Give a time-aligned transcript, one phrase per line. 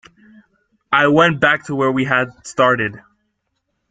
[0.91, 2.99] I went back to where we had started.